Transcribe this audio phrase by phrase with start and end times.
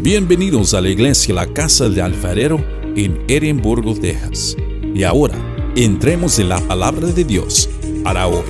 [0.00, 4.56] Bienvenidos a la iglesia La Casa del Alfarero en Edimburgo, Texas.
[4.94, 5.34] Y ahora,
[5.74, 7.68] entremos en la palabra de Dios
[8.04, 8.44] para hoy.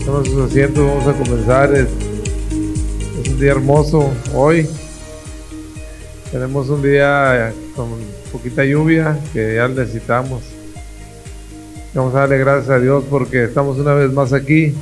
[0.00, 1.72] Estamos haciendo, vamos a comenzar.
[1.72, 1.86] Es,
[3.22, 4.66] es un día hermoso hoy.
[6.32, 7.88] Tenemos un día con
[8.32, 10.42] poquita lluvia que ya necesitamos.
[11.94, 14.74] Vamos a darle gracias a Dios porque estamos una vez más aquí.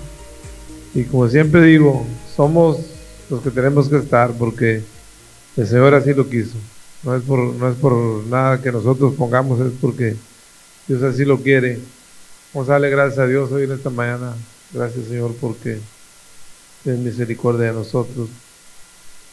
[0.95, 2.79] Y como siempre digo, somos
[3.29, 4.94] los que tenemos que estar porque
[5.57, 6.57] el Señor así lo quiso.
[7.03, 10.17] No es por, no es por nada que nosotros pongamos, es porque
[10.89, 11.79] Dios así lo quiere.
[12.53, 14.35] Vamos a darle gracias a Dios hoy en esta mañana.
[14.73, 15.79] Gracias Señor porque
[16.83, 18.29] tienes misericordia de nosotros.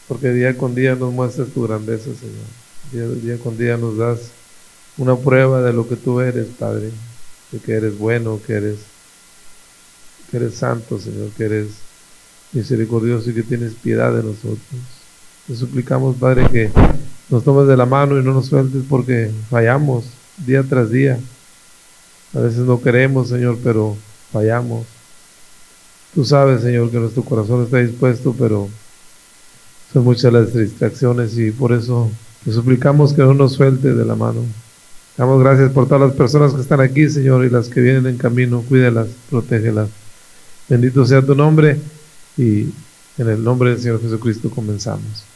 [0.06, 2.44] Porque día con día nos muestras tu grandeza, Señor.
[2.92, 4.30] Día, día con día nos das
[4.98, 6.90] una prueba de lo que tú eres, Padre.
[7.50, 8.78] De que eres bueno, que eres,
[10.30, 11.68] que eres santo, Señor, que eres
[12.52, 14.58] misericordioso y que tienes piedad de nosotros.
[15.46, 16.70] Te suplicamos, Padre, que
[17.28, 20.04] nos tomes de la mano y no nos sueltes porque fallamos
[20.46, 21.18] día tras día.
[22.34, 23.96] A veces no queremos, Señor, pero
[24.32, 24.86] fallamos.
[26.14, 28.68] Tú sabes, Señor, que nuestro corazón está dispuesto, pero
[29.92, 32.10] son muchas las distracciones y por eso
[32.44, 34.42] te suplicamos que no nos suelte de la mano.
[35.16, 38.16] Damos gracias por todas las personas que están aquí, Señor, y las que vienen en
[38.16, 38.62] camino.
[38.68, 39.88] Cuídelas, protégelas.
[40.68, 41.78] Bendito sea tu nombre
[42.36, 42.68] y
[43.18, 45.31] en el nombre del Señor Jesucristo comenzamos.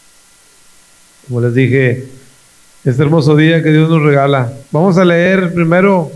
[1.29, 2.05] Como les dije,
[2.85, 4.53] este hermoso día que Dios nos regala.
[4.71, 6.13] Vamos a leer primero,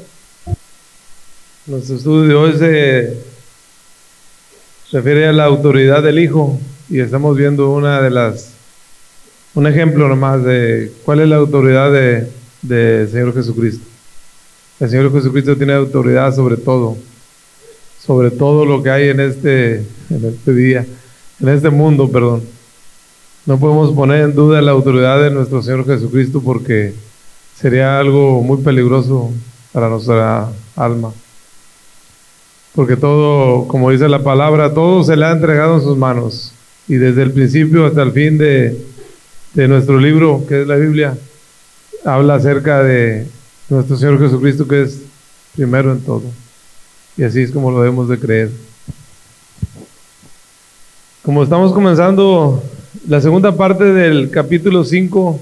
[1.67, 3.19] nuestro estudio de hoy se
[4.93, 8.53] refiere a la autoridad del Hijo y estamos viendo una de las,
[9.55, 12.29] un ejemplo nomás de cuál es la autoridad de,
[12.63, 13.85] de Señor Jesucristo.
[14.79, 16.97] El Señor Jesucristo tiene autoridad sobre todo,
[18.01, 20.87] sobre todo lo que hay en este, en este día,
[21.41, 22.60] en este mundo, perdón.
[23.47, 26.95] No podemos poner en duda la autoridad de nuestro Señor Jesucristo porque
[27.59, 29.31] sería algo muy peligroso
[29.73, 31.13] para nuestra alma.
[32.75, 36.53] Porque todo, como dice la palabra, todo se le ha entregado en sus manos.
[36.87, 38.85] Y desde el principio hasta el fin de,
[39.55, 41.17] de nuestro libro, que es la Biblia,
[42.05, 43.27] habla acerca de
[43.69, 45.01] nuestro Señor Jesucristo, que es
[45.57, 46.25] primero en todo.
[47.17, 48.51] Y así es como lo debemos de creer.
[51.23, 52.63] Como estamos comenzando
[53.07, 55.41] la segunda parte del capítulo 5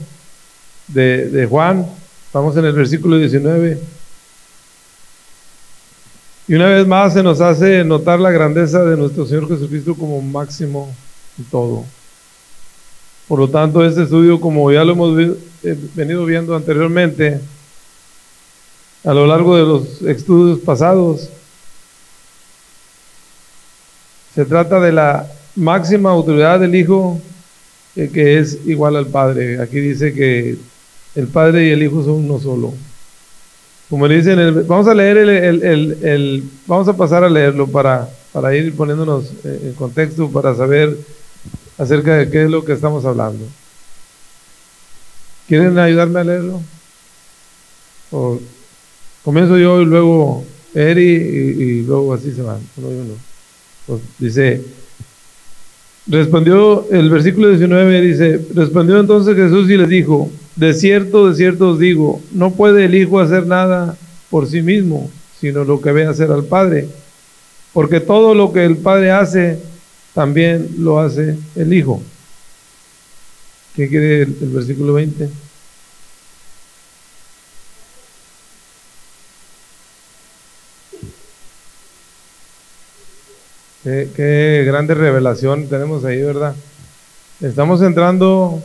[0.88, 1.86] de, de, Juan,
[2.32, 3.80] vamos en el versículo 19.
[6.46, 10.20] Y una vez más se nos hace notar la grandeza de nuestro Señor Jesucristo como
[10.20, 10.94] máximo
[11.38, 11.84] en todo.
[13.26, 15.38] Por lo tanto, este estudio, como ya lo hemos
[15.94, 17.40] venido viendo anteriormente,
[19.04, 21.30] a lo largo de los estudios pasados,
[24.34, 25.26] se trata de la
[25.56, 27.20] máxima autoridad del Hijo
[27.94, 29.60] que es igual al Padre.
[29.60, 30.56] Aquí dice que
[31.14, 32.74] el Padre y el Hijo son uno solo.
[33.90, 38.08] Como le dicen, vamos a leer el, el, el, vamos a pasar a leerlo para,
[38.32, 40.96] para ir poniéndonos en contexto, para saber
[41.78, 43.46] acerca de qué es lo que estamos hablando.
[45.46, 46.60] ¿Quieren ayudarme a leerlo?
[49.24, 50.44] Comienzo yo y luego
[50.74, 52.60] Eri y, luego así se van.
[52.76, 53.14] Uno uno.
[53.86, 54.62] Pues dice,
[56.08, 61.70] Respondió el versículo 19, dice, respondió entonces Jesús y les dijo, de cierto, de cierto
[61.70, 63.94] os digo, no puede el Hijo hacer nada
[64.30, 66.88] por sí mismo, sino lo que ve hacer al Padre.
[67.74, 69.58] Porque todo lo que el Padre hace,
[70.14, 72.02] también lo hace el Hijo.
[73.76, 75.28] ¿Qué quiere el, el versículo 20?
[83.84, 86.54] Qué, grande revelación tenemos ahí, ¿verdad?
[87.40, 88.60] Estamos entrando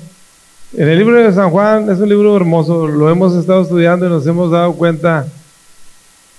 [0.76, 4.10] en el libro de San Juan, es un libro hermoso, lo hemos estado estudiando y
[4.10, 5.28] nos hemos dado cuenta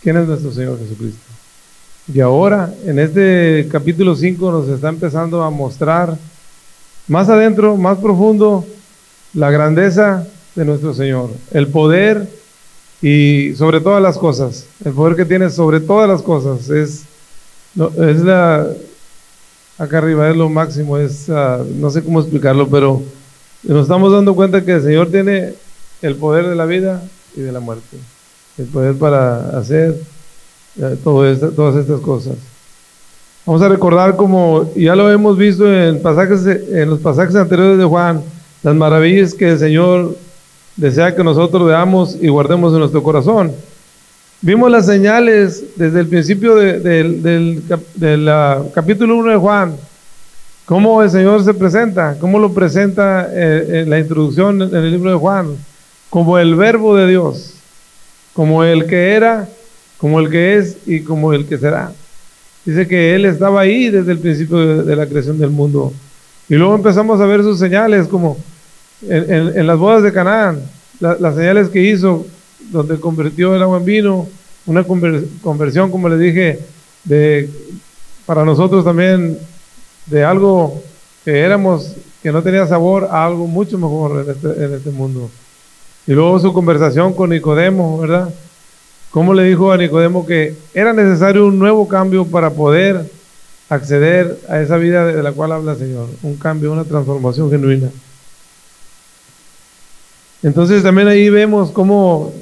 [0.02, 1.20] quién es nuestro Señor Jesucristo.
[2.12, 6.18] Y ahora, en este capítulo 5, nos está empezando a mostrar
[7.06, 8.66] más adentro, más profundo,
[9.34, 10.26] la grandeza
[10.56, 12.28] de nuestro Señor, el poder
[13.00, 17.04] y sobre todas las cosas, el poder que tiene sobre todas las cosas es
[17.74, 18.66] no, es la,
[19.78, 23.02] acá arriba es lo máximo, es, uh, no sé cómo explicarlo, pero
[23.62, 25.54] nos estamos dando cuenta que el Señor tiene
[26.02, 27.02] el poder de la vida
[27.36, 27.96] y de la muerte,
[28.58, 29.96] el poder para hacer
[31.02, 32.34] todo esta, todas estas cosas.
[33.46, 37.84] Vamos a recordar como ya lo hemos visto en, pasajes, en los pasajes anteriores de
[37.84, 38.22] Juan,
[38.62, 40.16] las maravillas que el Señor
[40.76, 43.52] desea que nosotros veamos y guardemos en nuestro corazón.
[44.44, 47.62] Vimos las señales desde el principio de, de, del,
[47.94, 48.30] del
[48.74, 49.76] capítulo 1 de Juan,
[50.64, 52.16] ¿Cómo el Señor se presenta?
[52.18, 55.56] ¿Cómo lo presenta eh, en la introducción en el libro de Juan?
[56.08, 57.52] Como el verbo de Dios,
[58.32, 59.46] como el que era,
[59.98, 61.92] como el que es y como el que será.
[62.64, 65.92] Dice que Él estaba ahí desde el principio de, la creación del mundo.
[66.48, 68.38] Y luego empezamos a ver sus señales, como
[69.06, 70.62] en, las bodas de Canaán,
[70.98, 72.26] las señales que hizo,
[72.74, 74.28] donde convirtió el agua en vino,
[74.66, 76.58] una conversión, como le dije,
[77.04, 77.48] de,
[78.26, 79.38] para nosotros también
[80.06, 80.82] de algo
[81.24, 85.30] que éramos, que no tenía sabor, a algo mucho mejor en este, este mundo.
[86.06, 88.34] Y luego su conversación con Nicodemo, ¿verdad?
[89.10, 93.08] ¿Cómo le dijo a Nicodemo que era necesario un nuevo cambio para poder
[93.68, 96.08] acceder a esa vida de la cual habla el Señor?
[96.22, 97.90] Un cambio, una transformación genuina.
[100.42, 102.34] Entonces también ahí vemos cómo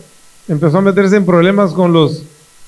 [0.48, 2.22] empezó a meterse en problemas con los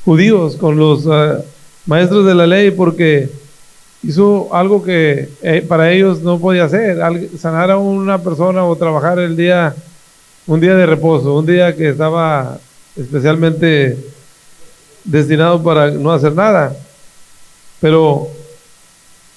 [0.04, 1.40] judíos, con los ah,
[1.86, 3.30] maestros de la ley, porque
[4.02, 6.98] hizo algo que eh, para ellos no podía hacer,
[7.38, 9.74] sanar a una persona o trabajar el día,
[10.46, 12.58] un día de reposo, un día que estaba
[12.96, 13.96] especialmente
[15.04, 16.76] destinado para no hacer nada.
[17.80, 18.28] Pero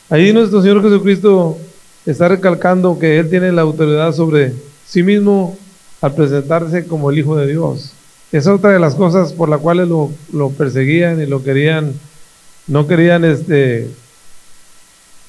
[0.09, 1.57] ahí nuestro Señor Jesucristo
[2.05, 4.53] está recalcando que Él tiene la autoridad sobre
[4.85, 5.57] sí mismo
[6.01, 7.93] al presentarse como el Hijo de Dios.
[8.31, 11.93] Es otra de las cosas por las cuales lo, lo perseguían y lo querían,
[12.67, 13.87] no querían este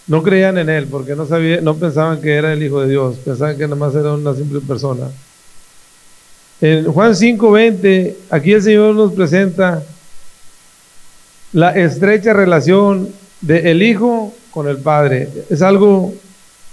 [0.09, 3.19] no creían en él porque no sabían, no pensaban que era el Hijo de Dios,
[3.19, 5.09] pensaban que nada más era una simple persona.
[6.61, 9.83] En Juan 5:20, aquí el Señor nos presenta
[11.53, 13.11] la estrecha relación
[13.43, 15.29] del el Hijo con el Padre.
[15.51, 16.15] Es algo,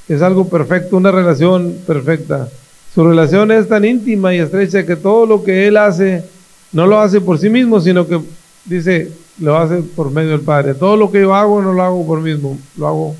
[0.07, 2.49] es algo perfecto, una relación perfecta.
[2.95, 6.23] Su relación es tan íntima y estrecha que todo lo que Él hace,
[6.71, 8.21] no lo hace por sí mismo, sino que
[8.63, 10.75] dice, lo hace por medio del Padre.
[10.75, 13.15] Todo lo que yo hago no lo hago por mí mismo, lo hago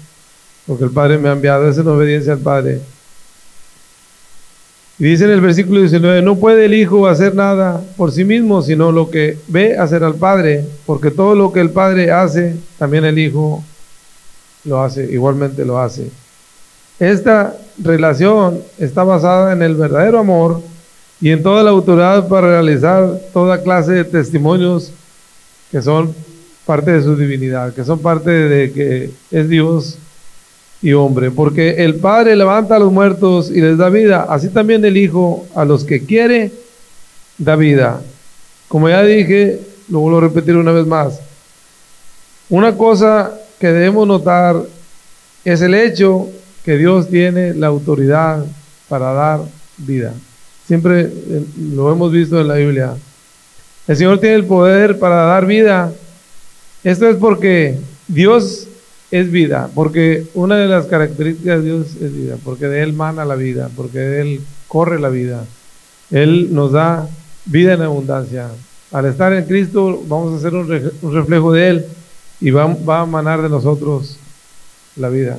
[0.65, 2.79] porque el Padre me ha enviado, es en obediencia al Padre.
[4.97, 8.61] Y dice en el versículo 19, no puede el Hijo hacer nada por sí mismo,
[8.61, 13.03] sino lo que ve hacer al Padre, porque todo lo que el Padre hace, también
[13.03, 13.61] el Hijo
[14.63, 16.09] lo hace, igualmente lo hace.
[16.97, 20.61] Esta relación está basada en el verdadero amor
[21.21, 24.91] y en toda la autoridad para realizar toda clase de testimonios
[25.71, 26.13] que son
[26.65, 29.97] parte de su divinidad, que son parte de que es Dios
[30.81, 34.83] y hombre, porque el Padre levanta a los muertos y les da vida, así también
[34.85, 36.51] el Hijo a los que quiere
[37.37, 38.01] da vida.
[38.67, 41.19] Como ya dije, lo vuelvo a repetir una vez más,
[42.49, 44.61] una cosa que debemos notar
[45.43, 46.29] es el hecho
[46.65, 48.43] que Dios tiene la autoridad
[48.89, 49.41] para dar
[49.77, 50.13] vida.
[50.67, 52.95] Siempre eh, lo hemos visto en la Biblia.
[53.87, 55.93] El Señor tiene el poder para dar vida.
[56.83, 57.77] Esto es porque
[58.07, 58.67] Dios
[59.11, 63.25] es vida, porque una de las características de Dios es vida, porque de Él mana
[63.25, 65.45] la vida, porque de Él corre la vida.
[66.09, 67.07] Él nos da
[67.45, 68.49] vida en abundancia.
[68.91, 70.67] Al estar en Cristo vamos a ser un,
[71.13, 71.85] reflejo de Él
[72.41, 74.17] y va, va a manar de nosotros
[74.95, 75.37] la vida.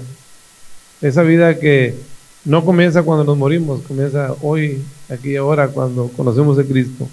[1.02, 1.94] Esa vida que
[2.44, 7.08] no comienza cuando nos morimos, comienza hoy, aquí y ahora, cuando conocemos a Cristo.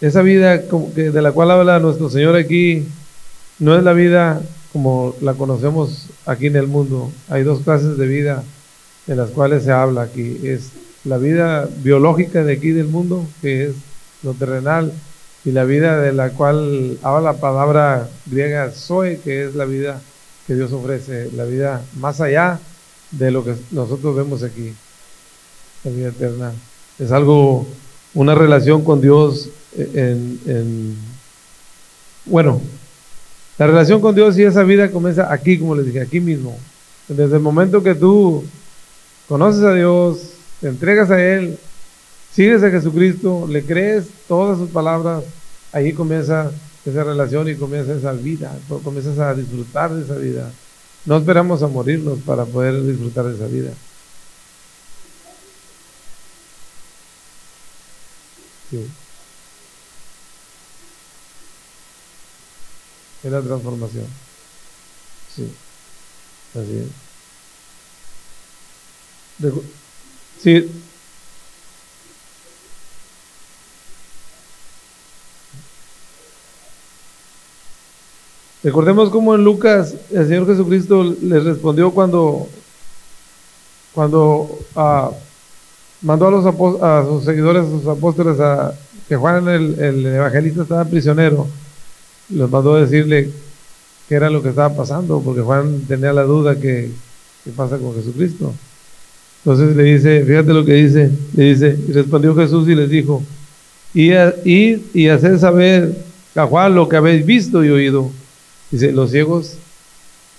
[0.00, 2.84] Esa vida de la cual habla nuestro Señor aquí
[3.58, 7.10] no es la vida como la conocemos aquí en el mundo.
[7.30, 8.44] Hay dos clases de vida
[9.06, 10.40] de las cuales se habla aquí.
[10.44, 10.70] Es
[11.04, 13.74] la vida biológica de aquí del mundo, que es
[14.22, 14.92] lo terrenal,
[15.46, 20.02] y la vida de la cual habla la palabra griega zoe, que es la vida
[20.44, 22.58] que Dios ofrece, la vida más allá
[23.12, 24.74] de lo que nosotros vemos aquí,
[25.84, 26.52] la vida eterna.
[26.98, 27.64] Es algo,
[28.12, 30.96] una relación con Dios en,
[32.24, 32.60] bueno,
[33.56, 36.58] la relación con Dios y esa vida comienza aquí, como les dije, aquí mismo.
[37.06, 38.42] Desde el momento que tú
[39.28, 41.56] conoces a Dios, te entregas a Él,
[42.36, 45.24] sigues a Jesucristo, le crees todas sus palabras,
[45.72, 46.52] ahí comienza
[46.84, 50.52] esa relación y comienza esa vida, comienzas a disfrutar de esa vida.
[51.06, 53.70] No esperamos a morirnos para poder disfrutar de esa vida.
[58.70, 58.86] Sí.
[63.22, 64.06] es la transformación.
[65.34, 65.50] Sí,
[66.54, 66.84] así
[69.40, 69.52] es.
[70.42, 70.85] sí.
[78.66, 82.48] Recordemos cómo en Lucas el Señor Jesucristo les respondió cuando,
[83.94, 85.12] cuando ah,
[86.02, 88.74] mandó a, los a sus seguidores, a sus apóstoles, a
[89.08, 91.46] que Juan el, el evangelista estaba prisionero
[92.28, 93.30] los mandó a decirle
[94.08, 96.90] qué era lo que estaba pasando, porque Juan tenía la duda que
[97.44, 98.52] qué pasa con Jesucristo.
[99.44, 103.22] Entonces le dice, fíjate lo que dice, le dice, y respondió Jesús y les dijo,
[103.94, 104.10] y,
[104.92, 106.04] y hacer saber
[106.34, 108.10] a Juan lo que habéis visto y oído.
[108.70, 109.54] Dice, los ciegos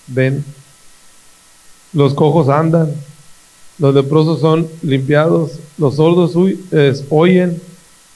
[0.07, 0.43] ven,
[1.93, 2.93] los cojos andan,
[3.79, 6.33] los leprosos son limpiados, los sordos
[7.09, 7.61] oyen,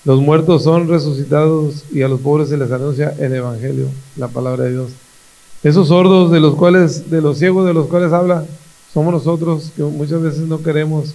[0.04, 3.86] los muertos son resucitados y a los pobres se les anuncia el Evangelio,
[4.18, 4.92] la palabra de Dios.
[5.64, 8.46] Esos sordos de los cuales, de los ciegos de los cuales habla,
[8.92, 11.14] somos nosotros que muchas veces no queremos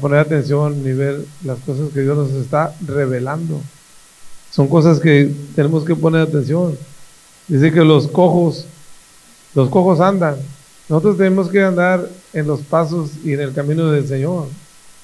[0.00, 3.60] poner atención ni ver las cosas que Dios nos está revelando.
[4.52, 6.78] Son cosas que tenemos que poner atención.
[7.48, 8.66] Dice que los cojos,
[9.54, 10.36] los cojos andan.
[10.88, 14.46] Nosotros tenemos que andar en los pasos y en el camino del Señor.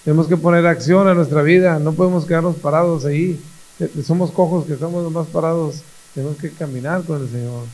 [0.04, 1.78] Tenemos que poner acción a nuestra vida.
[1.78, 3.40] No podemos quedarnos parados ahí.
[4.04, 5.82] Somos cojos que estamos más parados.
[6.14, 7.64] Tenemos que caminar con el Señor.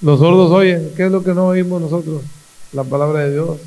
[0.00, 0.92] Los sordos oyen.
[0.96, 2.22] ¿Qué es lo que no oímos nosotros?
[2.72, 3.58] La palabra de Dios.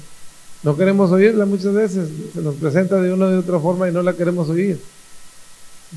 [0.63, 2.09] No queremos oírla muchas veces.
[2.33, 4.79] Se nos presenta de una u otra forma y no la queremos oír.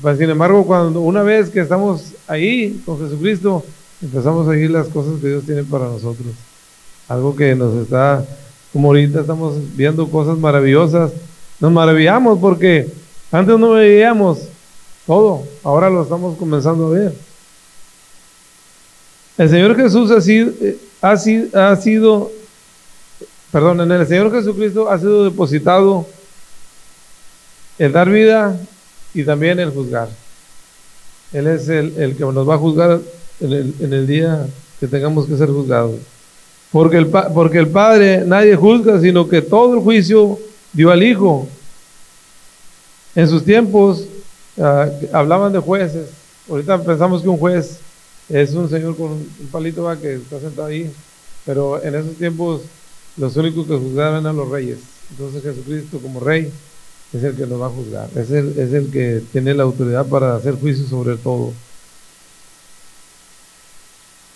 [0.01, 3.63] Pues, sin embargo, cuando una vez que estamos ahí con Jesucristo,
[4.01, 6.27] empezamos a oír las cosas que Dios tiene para nosotros.
[7.07, 8.25] Algo que nos está,
[8.73, 11.11] como ahorita estamos viendo cosas maravillosas,
[11.59, 12.91] nos maravillamos porque
[13.31, 14.39] antes no veíamos
[15.05, 17.15] todo, ahora lo estamos comenzando a ver.
[19.37, 20.51] El Señor Jesús ha sido,
[21.01, 22.31] ha sido, ha sido
[23.51, 26.05] perdón, en el Señor Jesucristo ha sido depositado
[27.77, 28.59] el dar vida
[29.15, 30.09] y también el juzgar.
[31.33, 32.99] Él es el, el que nos va a juzgar
[33.39, 34.45] en el, en el, día
[34.79, 35.95] que tengamos que ser juzgados.
[36.71, 40.37] Porque el, porque el Padre nadie juzga, sino que todo el juicio
[40.73, 41.47] dio al Hijo.
[43.15, 44.05] En sus tiempos
[44.57, 46.09] uh, hablaban de jueces.
[46.49, 47.79] Ahorita pensamos que un juez
[48.27, 50.91] es un señor con un palito va que está sentado ahí.
[51.45, 52.63] Pero en esos tiempos
[53.15, 54.79] los únicos que juzgaban eran los reyes.
[55.11, 56.51] Entonces Jesucristo como rey
[57.15, 60.05] es el que nos va a juzgar, es el, es el que tiene la autoridad
[60.05, 61.53] para hacer juicio sobre todo.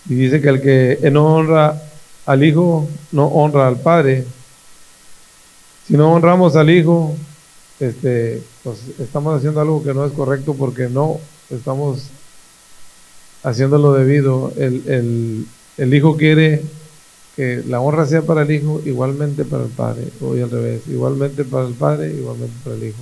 [0.07, 1.81] Y dice que el que no honra
[2.25, 4.25] al Hijo, no honra al Padre.
[5.87, 7.15] Si no honramos al Hijo,
[7.79, 11.19] este, pues estamos haciendo algo que no es correcto porque no
[11.49, 12.03] estamos
[13.43, 14.53] haciendo lo debido.
[14.57, 16.63] El, el, el Hijo quiere
[17.39, 21.45] que la honra sea para el Hijo, igualmente para el Padre, hoy al revés, igualmente
[21.45, 22.97] para el Padre, igualmente para el Hijo.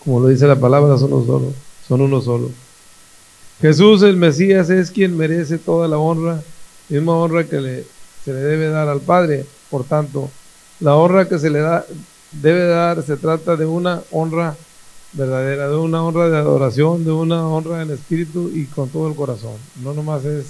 [0.00, 1.52] Como lo dice la palabra, son uno solo,
[1.86, 2.50] son uno solo.
[3.60, 6.42] Jesús el Mesías es quien merece toda la honra,
[6.88, 7.84] misma honra que
[8.24, 9.46] se le debe dar al Padre.
[9.70, 10.28] Por tanto,
[10.80, 11.86] la honra que se le da,
[12.32, 14.56] debe dar se trata de una honra
[15.12, 19.14] verdadera, de una honra de adoración, de una honra en espíritu y con todo el
[19.14, 19.58] corazón.
[19.80, 20.46] No nomás es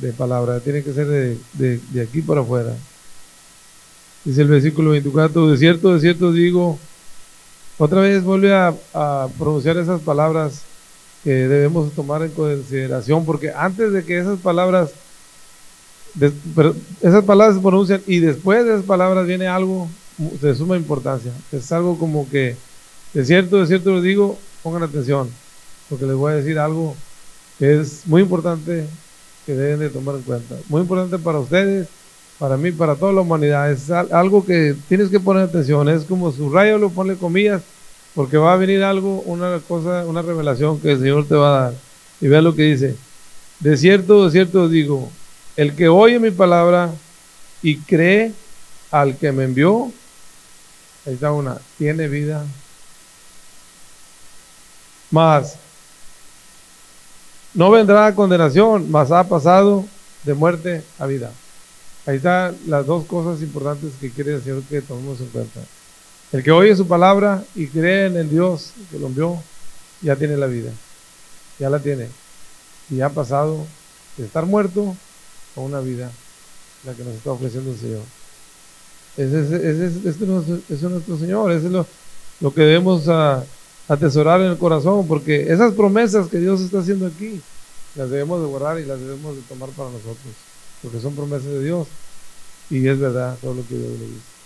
[0.00, 2.74] de palabra, tiene que ser de, de, aquí para afuera.
[4.24, 6.78] Dice el versículo 24, de cierto, de cierto digo,
[7.78, 8.74] otra vez vuelve a,
[9.38, 10.62] pronunciar esas palabras
[11.22, 14.90] que debemos tomar en consideración, porque antes de que esas palabras,
[17.02, 19.88] esas palabras se pronuncian y después de esas palabras viene algo
[20.18, 21.32] de suma importancia.
[21.52, 22.56] Es algo como que,
[23.12, 25.30] de cierto, de cierto lo digo, pongan atención,
[25.88, 26.96] porque les voy a decir algo
[27.58, 28.86] que es muy importante
[29.46, 30.56] que deben de tomar en cuenta.
[30.68, 31.86] Muy importante para ustedes,
[32.38, 33.70] para mí, para toda la humanidad.
[33.70, 35.88] Es algo que tienes que poner atención.
[35.88, 37.62] Es como su rayo lo pone comillas,
[38.14, 41.60] porque va a venir algo, una cosa, una revelación que el Señor te va a
[41.62, 41.74] dar.
[42.20, 42.96] Y vea lo que dice.
[43.60, 45.10] De cierto, de cierto digo,
[45.56, 46.90] el que oye mi palabra
[47.62, 48.32] y cree
[48.90, 49.92] al que me envió,
[51.06, 52.44] ahí está una, tiene vida.
[55.10, 55.56] Más,
[57.56, 59.84] no vendrá condenación, mas ha pasado
[60.24, 61.32] de muerte a vida.
[62.04, 65.60] Ahí están las dos cosas importantes que quiere decir que tomemos en cuenta.
[66.32, 69.42] El que oye su palabra y cree en el Dios que lo envió,
[70.02, 70.70] ya tiene la vida.
[71.58, 72.08] Ya la tiene.
[72.90, 73.66] Y ha pasado
[74.18, 74.94] de estar muerto
[75.56, 76.10] a una vida,
[76.84, 78.02] la que nos está ofreciendo el Señor.
[79.16, 80.24] Ese, es, este
[80.68, 81.86] es nuestro Señor, ese es lo,
[82.40, 83.42] lo que debemos a,
[83.88, 87.40] atesorar en el corazón, porque esas promesas que Dios está haciendo aquí,
[87.94, 90.34] las debemos de guardar y las debemos de tomar para nosotros,
[90.82, 91.86] porque son promesas de Dios
[92.70, 94.36] y es verdad todo lo que Dios le dice.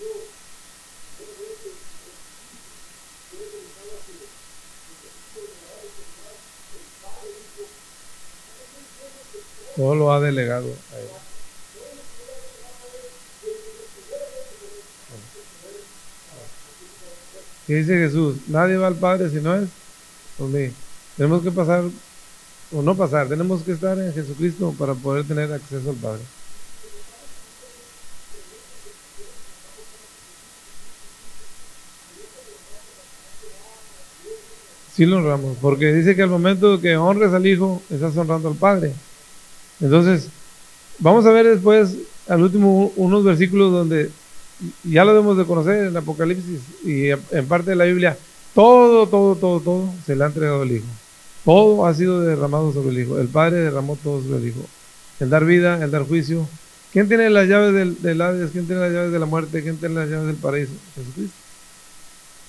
[0.00, 0.39] you.
[9.76, 11.08] Todo lo ha delegado a él.
[17.66, 18.36] ¿Qué dice Jesús?
[18.48, 19.68] Nadie va al Padre si no es
[20.36, 20.72] por mí.
[21.16, 21.84] Tenemos que pasar,
[22.72, 26.22] o no pasar, tenemos que estar en Jesucristo para poder tener acceso al Padre.
[35.00, 38.54] Sí lo honramos, porque dice que al momento que honres al Hijo, estás honrando al
[38.54, 38.92] Padre.
[39.80, 40.28] Entonces,
[40.98, 41.96] vamos a ver después,
[42.28, 44.10] al último, unos versículos donde
[44.84, 48.18] ya lo debemos de conocer en Apocalipsis y en parte de la Biblia,
[48.54, 50.84] todo, todo, todo, todo se le ha entregado al Hijo.
[51.46, 53.18] Todo ha sido derramado sobre el Hijo.
[53.18, 54.60] El Padre derramó todo sobre el Hijo.
[55.18, 56.46] El dar vida, el dar juicio.
[56.92, 58.50] ¿Quién tiene las llaves del, del Hades?
[58.50, 59.62] ¿Quién tiene las llaves de la muerte?
[59.62, 60.72] ¿Quién tiene las llaves del paraíso?
[60.94, 61.36] Jesucristo.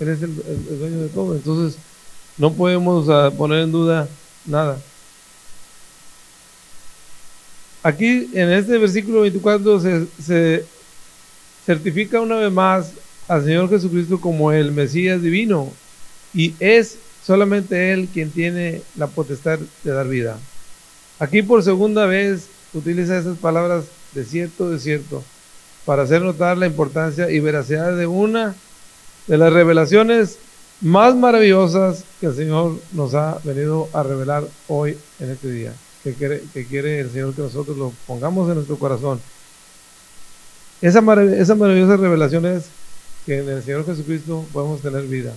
[0.01, 0.35] Él es el,
[0.79, 1.33] dueño de todo.
[1.33, 1.79] Entonces,
[2.41, 3.05] no podemos
[3.35, 4.07] poner en duda
[4.47, 4.79] nada.
[7.83, 10.65] Aquí en este versículo 24 se, se
[11.63, 12.93] certifica una vez más
[13.27, 15.71] al Señor Jesucristo como el Mesías divino
[16.33, 20.39] y es solamente Él quien tiene la potestad de dar vida.
[21.19, 25.23] Aquí por segunda vez utiliza esas palabras de cierto, de cierto,
[25.85, 28.55] para hacer notar la importancia y veracidad de una
[29.27, 30.39] de las revelaciones
[30.81, 35.73] más maravillosas que el Señor nos ha venido a revelar hoy en este día,
[36.03, 39.19] que quiere, que quiere el Señor que nosotros lo pongamos en nuestro corazón
[40.81, 42.63] esa, esa maravillosa revelación
[43.25, 45.33] que en el Señor Jesucristo podemos tener vida.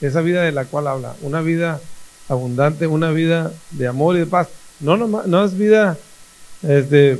[0.00, 1.80] Esa vida de la cual habla, una vida
[2.28, 4.48] abundante, una vida de amor y de paz.
[4.80, 5.96] No, no, no es vida
[6.62, 7.18] este,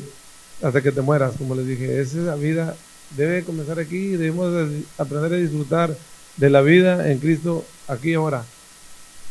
[0.62, 2.00] hasta que te mueras, como les dije.
[2.00, 2.74] Esa vida
[3.16, 4.16] debe comenzar aquí.
[4.16, 4.68] Debemos
[4.98, 5.96] aprender a disfrutar
[6.38, 8.44] de la vida en Cristo aquí y ahora.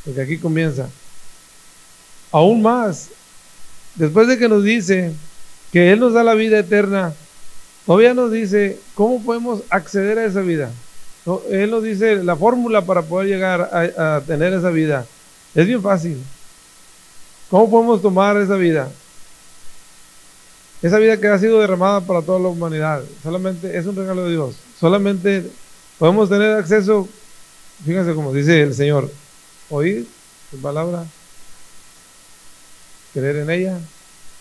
[0.05, 0.87] Porque aquí comienza.
[2.31, 3.09] Aún más,
[3.95, 5.11] después de que nos dice
[5.71, 7.13] que Él nos da la vida eterna,
[7.87, 10.69] Todavía nos dice cómo podemos acceder a esa vida.
[11.49, 15.05] Él nos dice la fórmula para poder llegar a, tener esa vida.
[15.55, 16.21] Es bien fácil.
[17.49, 18.91] ¿Cómo podemos tomar esa vida?
[20.81, 23.03] Esa vida que ha sido derramada para toda la humanidad.
[23.23, 24.57] Solamente es un regalo de Dios.
[24.77, 25.49] Solamente
[25.97, 27.07] podemos tener acceso,
[27.85, 29.11] fíjense como dice el Señor,
[29.69, 30.07] oír
[30.51, 31.05] su palabra,
[33.13, 33.79] creer en ella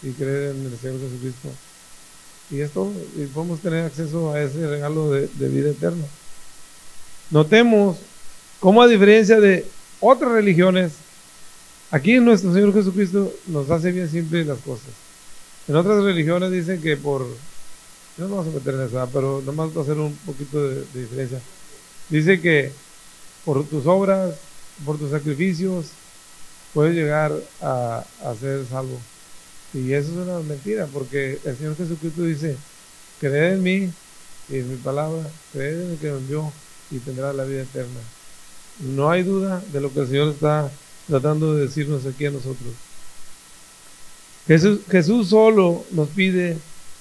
[0.02, 1.48] y creer en el Señor Jesucristo
[2.50, 6.04] y esto y podemos tener acceso a ese regalo de, vida eterna.
[7.30, 7.96] Notemos
[8.60, 9.66] cómo a diferencia de
[10.00, 10.92] otras religiones,
[11.90, 14.90] aquí nuestro Señor Jesucristo nos hace bien simple las cosas.
[15.66, 17.26] En otras religiones dicen que por,
[18.18, 20.84] no nos vamos a meter en eso, pero nomás va a hacer un poquito de,
[20.94, 21.40] diferencia.
[22.08, 22.72] Dice que
[23.44, 24.36] por tus obras,
[24.84, 25.86] por tus sacrificios,
[26.72, 28.04] puedes llegar a,
[28.40, 28.98] ser salvo.
[29.74, 32.56] Y eso es una mentira, porque el Señor Jesucristo dice,
[33.20, 33.92] creed en mí
[34.48, 36.52] y en mi palabra, creed en el que me envió
[36.90, 38.00] y tendrá la vida eterna.
[38.80, 40.70] No hay duda de lo que el Señor está
[41.06, 42.72] tratando de decirnos aquí a nosotros.
[44.46, 46.56] Jesús, Jesús solo nos pide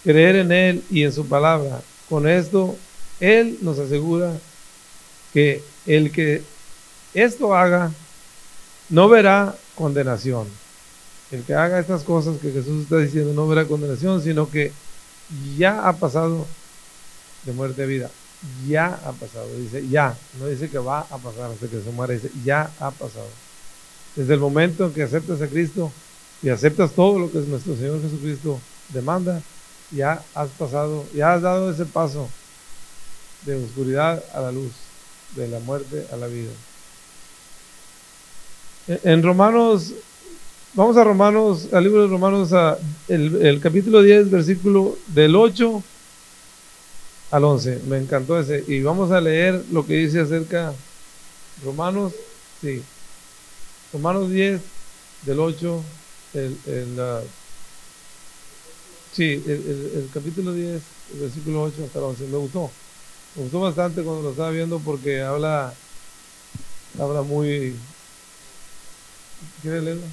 [0.05, 1.81] creer en Él y en su palabra.
[2.07, 2.77] Con esto,
[3.19, 4.31] Él nos asegura
[5.33, 6.41] que el que
[7.13, 7.91] esto haga
[8.89, 10.47] no verá condenación
[11.31, 14.71] el que haga estas cosas que Jesús está diciendo no verá condenación, sino que
[15.57, 16.45] ya ha pasado
[17.43, 18.11] de muerte a vida.
[18.67, 22.13] Ya ha pasado, dice ya, no dice que va a pasar hasta que se muera,
[22.13, 23.29] dice ya ha pasado.
[24.15, 25.91] Desde el momento en que aceptas a Cristo
[26.43, 29.41] y aceptas todo lo que nuestro Señor Jesucristo demanda,
[29.91, 32.29] ya has pasado, ya has dado ese paso
[33.45, 34.71] de oscuridad a la luz,
[35.35, 36.51] de la muerte a la vida.
[38.87, 39.93] En Romanos
[40.75, 45.81] Vamos a Romanos, al libro de Romanos, a el, capítulo 10, versículo del 8
[47.31, 47.83] al 11.
[47.87, 48.61] Me encantó ese.
[48.67, 50.73] Y vamos a leer lo que dice acerca
[51.63, 52.11] Romanos,
[52.59, 52.83] sí.
[53.93, 54.59] Romanos 10,
[55.21, 55.83] del 8,
[56.33, 56.99] el, el
[59.15, 62.23] sí, el, capítulo 10, el versículo 8 hasta el 11.
[62.25, 62.69] Me gustó.
[63.35, 65.73] Me gustó bastante cuando lo estaba viendo porque habla,
[66.99, 67.75] habla muy...
[69.61, 70.03] ¿Quiere leerlo?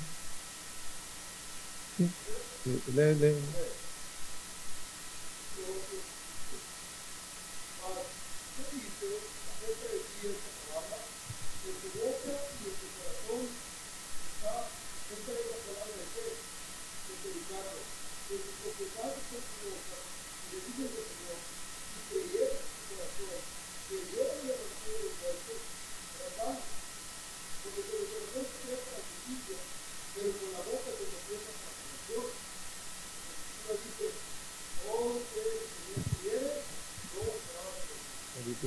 [2.94, 3.81] lee, lee.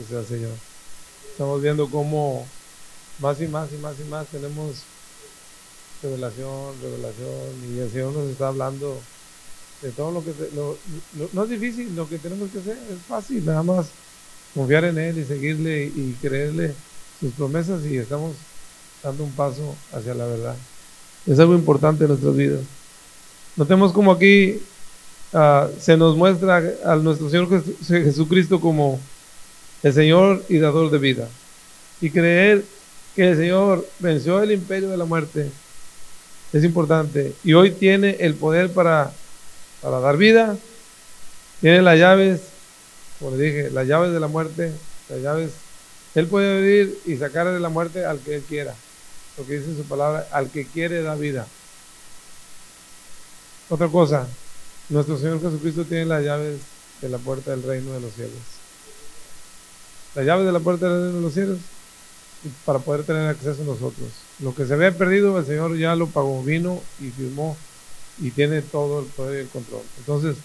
[0.06, 0.54] Sea Señor.
[1.32, 2.46] Estamos viendo cómo
[3.20, 4.84] más y más y más y más tenemos
[6.02, 9.00] revelación, revelación, y el Señor nos está hablando
[9.82, 10.34] de todo lo que...
[11.34, 13.88] no es difícil, lo que tenemos que hacer es fácil, nada más
[14.54, 16.74] confiar en Él y seguirle y creerle
[17.20, 18.36] sus promesas y estamos
[19.04, 20.56] dando un paso hacia la verdad.
[21.28, 22.62] Es algo importante en nuestras vidas.
[23.56, 24.62] Notemos como aquí
[25.34, 29.00] ah, se nos muestra a nuestro Señor Jesucristo como
[29.86, 31.30] el Señor y dador de vida.
[32.02, 32.66] Y creer
[33.16, 35.52] que el Señor venció el imperio de la muerte
[36.54, 37.36] es importante.
[37.44, 39.12] Y hoy tiene el poder para,
[39.82, 40.58] para dar vida.
[41.62, 42.42] Tiene las llaves,
[43.20, 44.72] como le dije, las llaves de la muerte,
[45.10, 45.52] las llaves.
[46.16, 48.74] Él puede venir y sacar de la muerte al que Él quiera.
[49.38, 51.46] Lo que dice su palabra, al que quiere da vida.
[53.70, 54.28] Otra cosa,
[54.90, 56.60] nuestro Señor Jesucristo tiene las llaves
[57.02, 58.55] de la puerta del reino de los cielos.
[60.16, 61.60] Las llaves de la puerta de los cielos
[62.66, 64.10] para poder tener acceso a nosotros.
[64.40, 67.58] Lo que se había perdido, el Señor ya lo pagó, vino y firmó
[68.20, 69.82] y tiene todo el poder y el control.
[69.98, 70.38] Entonces,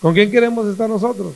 [0.00, 1.34] ¿con quién queremos estar nosotros?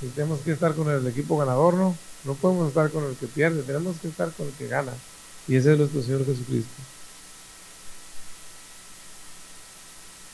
[0.00, 1.96] Si tenemos que estar con el equipo ganador, ¿no?
[2.24, 4.92] No podemos estar con el que pierde, tenemos que estar con el que gana.
[5.48, 6.74] Y ese es nuestro Señor Jesucristo.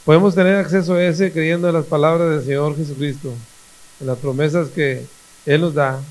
[0.05, 3.33] Podemos tener acceso a ese creyendo en las palabras del Señor Jesucristo,
[4.01, 5.07] en las promesas que
[5.47, 6.03] Él nos da.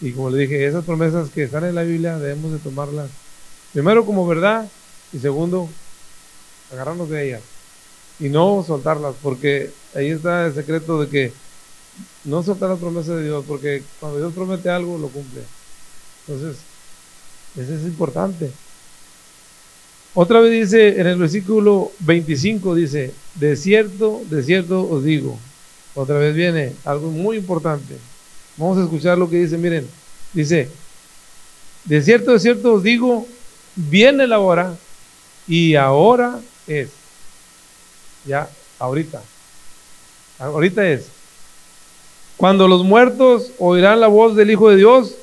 [0.00, 3.10] Y como le dije, esas promesas que están en la Biblia debemos de tomarlas
[3.74, 4.70] primero como verdad
[5.12, 5.68] y segundo,
[6.72, 7.42] agarrarnos de ellas
[8.20, 11.32] y no soltarlas, porque ahí está el secreto de que
[12.24, 15.42] no soltar las promesas de Dios, porque cuando Dios promete algo, lo cumple.
[16.26, 16.62] Entonces,
[17.56, 18.50] eso es importante.
[20.14, 25.36] Otra vez dice en el versículo 25, dice, de cierto, de cierto os digo.
[25.96, 27.96] Otra vez viene algo muy importante.
[28.56, 29.88] Vamos a escuchar lo que dice, miren,
[30.32, 30.68] dice,
[31.84, 33.26] de cierto, de cierto os digo,
[33.74, 34.76] viene la hora
[35.46, 36.90] y ahora es.
[38.24, 39.22] Ya, ahorita.
[40.38, 41.06] Ahorita es.
[42.36, 45.14] Cuando los muertos oirán la voz del Hijo de Dios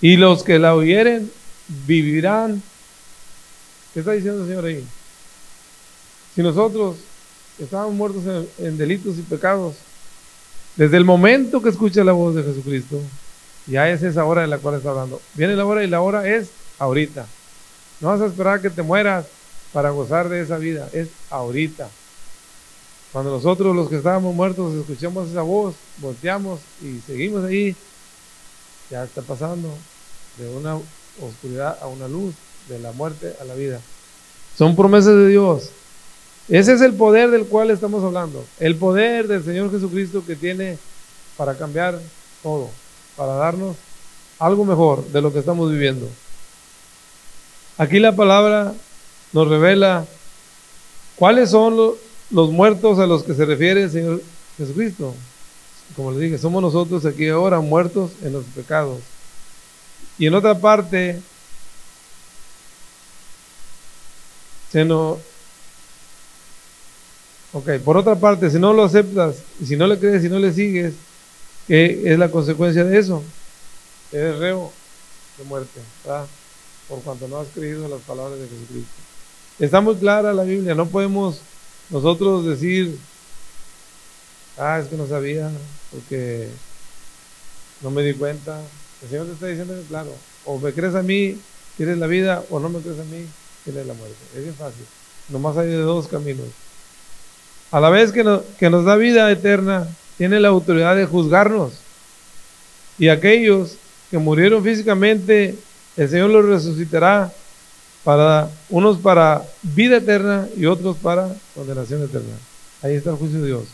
[0.00, 1.30] y los que la oyeren
[1.86, 2.62] vivirán.
[3.92, 4.84] ¿Qué está diciendo el Señor ahí?
[6.34, 6.96] Si nosotros
[7.58, 8.22] estábamos muertos
[8.58, 9.76] en, delitos y pecados,
[10.76, 13.00] desde el momento que escucha la voz de Jesucristo,
[13.66, 15.20] ya es esa hora de la cual está hablando.
[15.34, 17.26] Viene la hora y la hora es ahorita.
[18.00, 19.26] No vas a esperar que te mueras
[19.72, 21.88] para gozar de esa vida, es ahorita.
[23.12, 27.76] Cuando nosotros los que estábamos muertos escuchamos esa voz, volteamos y seguimos ahí,
[28.90, 29.68] ya está pasando
[30.38, 30.76] de una
[31.20, 32.34] oscuridad a una luz,
[32.68, 33.80] de la muerte a la vida.
[34.56, 35.70] Son promesas de Dios.
[36.48, 38.44] Ese es el poder del cual estamos hablando.
[38.60, 40.78] El poder del Señor Jesucristo que tiene
[41.36, 41.98] para cambiar
[42.42, 42.70] todo,
[43.16, 43.76] para darnos
[44.38, 46.08] algo mejor de lo que estamos viviendo.
[47.78, 48.74] Aquí la palabra
[49.32, 50.06] nos revela
[51.16, 51.76] cuáles son
[52.30, 54.22] los, muertos a los que se refiere el Señor
[54.58, 55.14] Jesucristo.
[55.96, 59.00] Como les dije, somos nosotros aquí ahora muertos en los pecados.
[60.18, 61.20] Y en otra parte,
[64.70, 65.18] se nos...
[67.54, 70.52] Ok, por otra parte, si no lo aceptas, si no le crees, si no le
[70.52, 70.94] sigues,
[71.68, 73.22] ¿qué es la consecuencia de eso?
[74.10, 74.72] Eres reo
[75.38, 76.26] de muerte, ¿verdad?
[76.88, 78.92] Por cuanto no has creído en las palabras de Jesucristo.
[79.60, 81.42] Está muy clara la Biblia, no podemos
[81.90, 82.98] nosotros decir,
[84.58, 85.48] ah, es que no sabía,
[85.92, 86.48] porque
[87.82, 88.60] no me di cuenta.
[89.00, 90.10] El Señor te está diciendo claro,
[90.44, 91.38] o me crees a mí,
[91.76, 93.28] quieres la vida, o no me crees a mí,
[93.62, 94.16] quieres la muerte.
[94.34, 94.84] Es bien fácil.
[95.28, 96.48] Nomás hay de dos caminos.
[97.74, 101.72] A la vez que, nos da vida eterna, tiene la autoridad de juzgarnos.
[103.00, 103.78] Y aquellos
[104.12, 105.56] que murieron físicamente,
[105.96, 107.32] el Señor los resucitará
[108.04, 112.36] para unos para vida eterna y otros para condenación eterna.
[112.80, 113.64] Ahí está el juicio de Dios.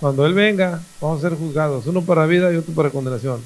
[0.00, 3.40] Cuando Él venga, vamos a ser juzgados, uno para vida y otro para condenación.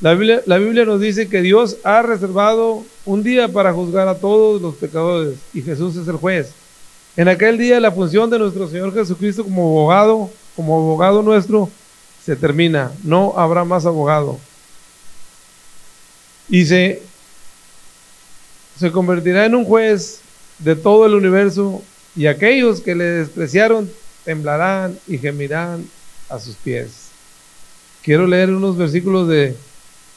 [0.00, 4.76] La Biblia nos dice que Dios ha reservado un día para juzgar a todos los
[4.76, 6.54] pecadores y Jesús es el juez.
[7.18, 11.68] En aquel día la función de nuestro Señor Jesucristo como abogado, como abogado nuestro,
[12.24, 12.92] se termina.
[13.02, 14.38] No habrá más abogado.
[16.48, 17.02] Y se
[18.78, 20.20] se convertirá en un juez
[20.60, 21.82] de todo el universo
[22.14, 23.90] y aquellos que le despreciaron
[24.24, 25.84] temblarán y gemirán
[26.28, 27.08] a sus pies.
[28.04, 29.56] Quiero leer unos versículos de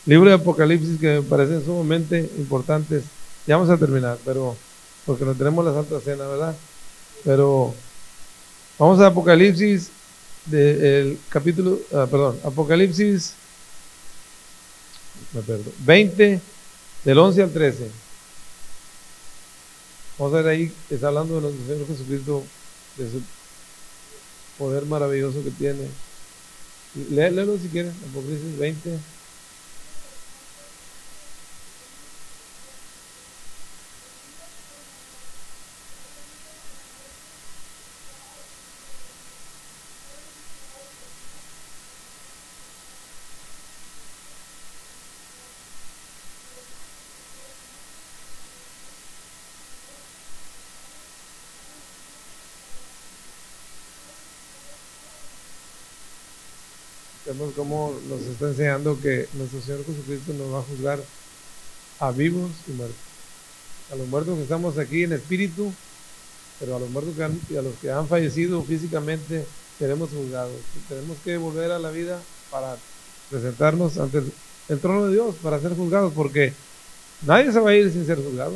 [0.06, 3.06] libro de Apocalipsis que me parecen sumamente importantes.
[3.48, 4.56] Ya vamos a terminar, pero
[5.08, 6.56] porque no tenemos la Santa Cena, ¿verdad?
[7.24, 7.74] Pero
[8.78, 9.90] vamos a Apocalipsis
[10.46, 13.36] del capítulo, ah, perdón, Apocalipsis
[15.34, 16.42] me perdón, 20,
[17.06, 17.92] del 11 al 13.
[20.18, 22.44] Vamos a ver ahí, está hablando de nuestro Señor Jesucristo,
[22.98, 23.22] de su
[24.58, 25.88] poder maravilloso que tiene.
[27.10, 29.00] Léelo si quieres, Apocalipsis 20.
[57.32, 61.00] Vemos cómo nos está enseñando que nuestro Señor Jesucristo nos va a juzgar
[62.00, 62.98] a vivos y muertos.
[63.90, 65.72] A los muertos que estamos aquí en espíritu,
[66.60, 69.46] pero a los muertos que y a los que han fallecido físicamente
[69.80, 70.58] seremos juzgados.
[70.90, 72.76] Tenemos que volver a la vida para
[73.30, 74.24] presentarnos ante
[74.68, 76.52] el, trono de Dios, para ser juzgados, porque
[77.22, 78.56] nadie se va a ir sin ser juzgado.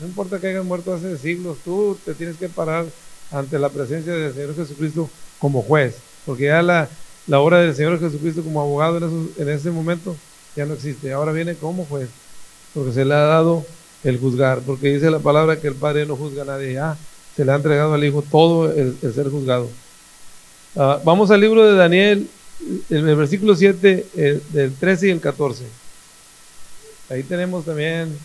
[0.00, 2.86] No importa que hayan muerto hace siglos, tú te tienes que parar
[3.30, 5.08] ante la presencia del Señor Jesucristo
[5.38, 6.88] como juez, porque ya la,
[7.26, 8.98] la obra del Señor Jesucristo como abogado
[9.36, 10.16] en, ese momento
[10.54, 11.12] ya no existe.
[11.12, 12.08] Ahora viene como juez,
[12.72, 13.66] porque se le ha dado
[14.04, 16.96] el juzgar, porque dice la palabra que el Padre no juzga a nadie, ya
[17.34, 19.68] se le ha entregado al Hijo todo el, ser juzgado.
[20.76, 22.28] Ah, vamos al libro de Daniel,
[22.90, 24.06] en el versículo 7,
[24.52, 25.64] del 13 y el 14.
[27.10, 28.16] Ahí tenemos también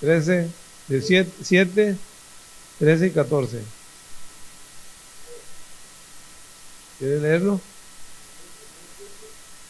[0.00, 0.48] 13,
[0.88, 1.96] de 7
[2.78, 3.60] 13 y 14.
[6.98, 7.60] ¿Quieres leerlo?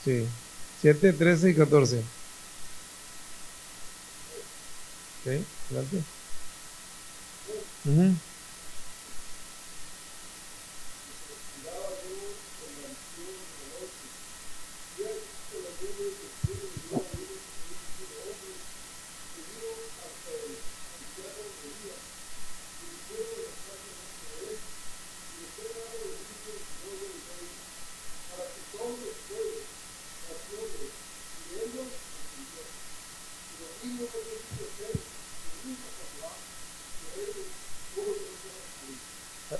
[0.04, 0.26] Sí.
[0.82, 1.98] 7, 13 y 14.
[5.20, 5.32] ¿Ok?
[5.70, 6.02] Adelante.
[7.86, 8.33] Uh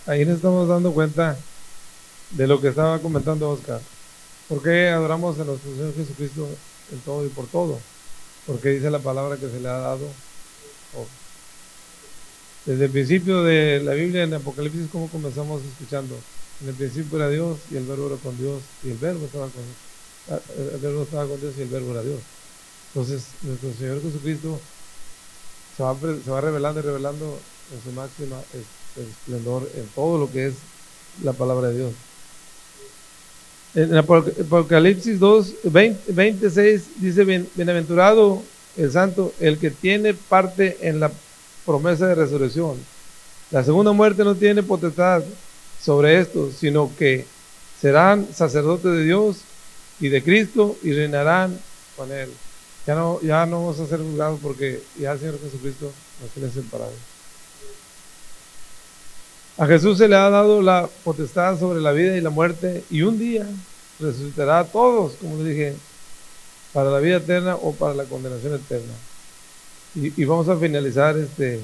[0.06, 1.36] ahí nos estamos dando cuenta
[2.30, 3.80] de lo que estaba comentando Oscar.
[4.48, 6.48] ¿Por qué adoramos a nuestro Señor Jesucristo
[6.92, 7.78] en todo y por todo?
[8.46, 10.06] Porque dice la palabra que se le ha dado.
[12.66, 16.16] Desde el principio de la Biblia en Apocalipsis, como comenzamos escuchando?
[16.62, 19.48] En el principio era Dios y el verbo era con Dios y el verbo estaba
[19.48, 19.62] con,
[20.30, 20.40] ah,
[20.72, 22.20] el verbo estaba con Dios y el verbo era Dios.
[22.88, 24.60] Entonces, nuestro Señor Jesucristo
[25.76, 27.38] se va, se va revelando y revelando
[27.74, 28.36] en su máxima
[28.96, 30.54] esplendor en todo lo que es
[31.22, 31.92] la palabra de Dios.
[33.74, 35.54] En Apocalipsis 2,
[36.08, 37.24] 26 dice,
[37.56, 38.42] bienaventurado
[38.76, 41.10] el santo, el que tiene parte en la
[41.66, 42.76] promesa de resurrección.
[43.50, 45.22] La segunda muerte no tiene potestad
[45.80, 47.26] sobre esto, sino que
[47.80, 49.38] serán sacerdotes de Dios
[50.00, 51.58] y de Cristo y reinarán
[51.96, 52.30] con él.
[52.86, 56.50] Ya no, ya no vamos a ser juzgados porque ya el Señor Jesucristo nos tiene
[56.50, 56.92] separado
[59.56, 63.02] a Jesús se le ha dado la potestad sobre la vida y la muerte y
[63.02, 63.46] un día
[64.00, 65.76] resucitará a todos, como le dije,
[66.72, 68.92] para la vida eterna o para la condenación eterna.
[69.94, 71.60] Y, vamos a finalizar este,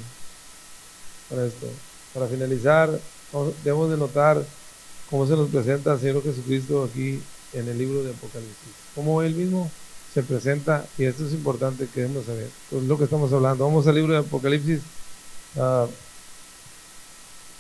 [1.29, 1.67] para esto.
[2.15, 2.97] Para finalizar,
[3.65, 4.45] debemos de notar
[5.11, 7.21] cómo se nos presenta el Señor Jesucristo aquí
[7.53, 8.73] en el libro de Apocalipsis.
[8.95, 9.69] Cómo Él mismo
[10.15, 12.49] se presenta, y esto es importante que debemos saber.
[12.71, 13.65] Es lo que estamos hablando.
[13.65, 14.81] Vamos al libro de Apocalipsis.
[15.57, 15.89] Uh,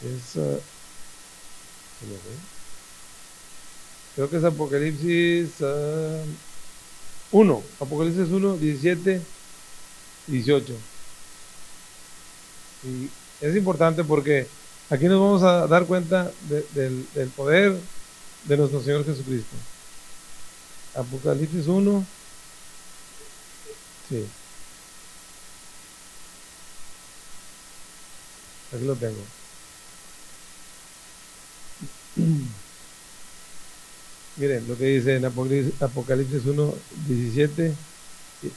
[0.02, 0.60] es, uh,
[4.14, 5.50] creo que es Apocalipsis
[7.32, 9.20] 1, uh, Apocalipsis 1, 17,
[10.26, 10.74] 18.
[12.84, 13.10] Y
[13.40, 14.46] es importante porque
[14.88, 17.76] aquí nos vamos a dar cuenta del, del poder
[18.44, 19.56] de nuestro Señor Jesucristo.
[20.94, 22.06] Apocalipsis 1,
[24.08, 24.26] sí.
[28.72, 29.39] Aquí lo tengo.
[34.36, 36.74] Miren lo que dice en Apocalipsis 1,
[37.08, 37.74] 17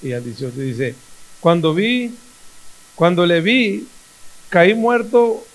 [0.01, 0.95] y, al 18 dice,
[1.41, 2.15] cuando vi,
[2.95, 3.87] cuando le vi,
[4.49, 5.45] caí muerto,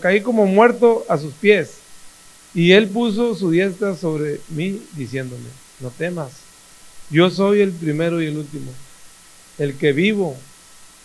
[0.00, 1.76] caí como muerto a sus pies.
[2.52, 6.32] Y él puso su diestra sobre mí diciéndome, no temas,
[7.08, 8.72] yo soy el primero y el último,
[9.58, 10.36] el que vivo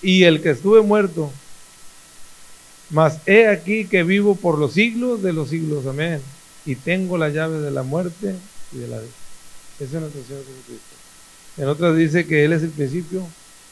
[0.02, 1.32] y el que estuve muerto
[2.90, 5.86] Mas he aquí que vivo por los siglos de los siglos.
[5.88, 6.22] Amén.
[6.66, 8.36] Y tengo la llave de la muerte
[8.72, 9.12] y de la vida.
[9.80, 10.96] Ese es nuestro Señor Jesucristo.
[11.58, 13.26] En otras dice que Él es el principio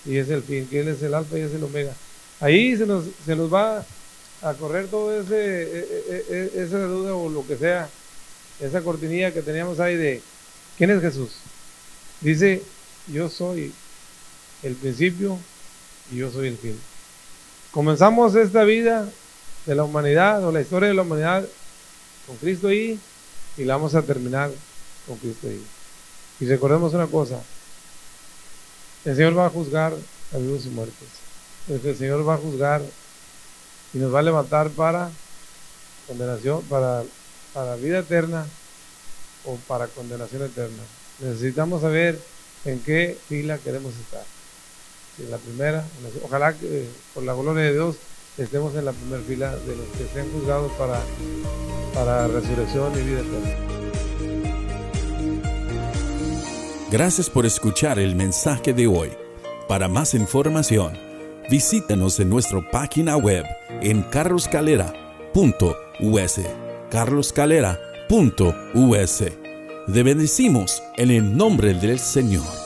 [0.06, 1.94] y es el fin, que Él es el alfa y es el omega.
[2.40, 3.86] Ahí se nos, se nos va
[4.42, 7.90] a correr todo ese, e, e, e, esa duda o lo que sea,
[8.60, 10.22] esa cortinilla que teníamos ahí de
[10.78, 11.32] ¿quién es Jesús?
[12.20, 12.62] Dice,
[13.08, 13.74] yo soy
[14.64, 15.38] el principio
[16.12, 16.78] y yo soy el fin.
[17.74, 19.10] Comenzamos esta vida
[19.66, 21.44] de la humanidad o la historia de la humanidad
[22.28, 23.00] con Cristo ahí
[23.58, 24.52] y la vamos a terminar
[25.08, 25.66] con Cristo ahí.
[26.40, 27.42] Y recordemos una cosa,
[29.06, 29.92] el Señor va a juzgar
[30.34, 31.08] a vivos y muertos.
[31.68, 32.84] El Señor va a juzgar
[33.92, 35.10] y nos va a levantar para
[36.08, 37.04] condenación, para,
[37.56, 38.46] para vida eterna
[39.46, 40.84] o para condenación eterna.
[41.22, 42.20] Necesitamos saber
[42.66, 44.26] en qué fila queremos estar.
[45.20, 45.86] En la primera,
[46.24, 47.96] ojalá que por la gloria de Dios
[48.38, 51.02] estemos en la primera fila de los que sean juzgados para,
[51.94, 53.56] para resurrección y vida eterna.
[56.92, 59.12] Gracias por escuchar el mensaje de hoy.
[59.68, 60.98] Para más información,
[61.50, 63.46] visítanos en nuestra página web
[63.82, 66.40] en carloscalera.us.
[66.92, 69.24] carloscalera.us.
[69.92, 72.63] Te bendecimos en el nombre del Señor.